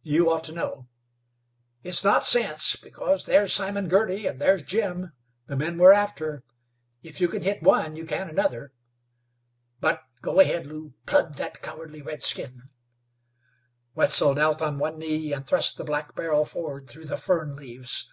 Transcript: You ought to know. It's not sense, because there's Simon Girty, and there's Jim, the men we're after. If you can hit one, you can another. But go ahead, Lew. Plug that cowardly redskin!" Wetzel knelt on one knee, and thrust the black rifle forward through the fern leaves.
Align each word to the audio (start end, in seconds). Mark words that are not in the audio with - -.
You 0.00 0.30
ought 0.30 0.42
to 0.44 0.54
know. 0.54 0.88
It's 1.82 2.02
not 2.02 2.24
sense, 2.24 2.76
because 2.76 3.26
there's 3.26 3.52
Simon 3.52 3.88
Girty, 3.88 4.26
and 4.26 4.40
there's 4.40 4.62
Jim, 4.62 5.12
the 5.48 5.54
men 5.58 5.76
we're 5.76 5.92
after. 5.92 6.42
If 7.02 7.20
you 7.20 7.28
can 7.28 7.42
hit 7.42 7.62
one, 7.62 7.94
you 7.94 8.06
can 8.06 8.30
another. 8.30 8.72
But 9.78 10.00
go 10.22 10.40
ahead, 10.40 10.64
Lew. 10.64 10.94
Plug 11.04 11.34
that 11.34 11.60
cowardly 11.60 12.00
redskin!" 12.00 12.62
Wetzel 13.94 14.32
knelt 14.32 14.62
on 14.62 14.78
one 14.78 14.98
knee, 14.98 15.34
and 15.34 15.46
thrust 15.46 15.76
the 15.76 15.84
black 15.84 16.18
rifle 16.18 16.46
forward 16.46 16.88
through 16.88 17.04
the 17.04 17.18
fern 17.18 17.54
leaves. 17.54 18.08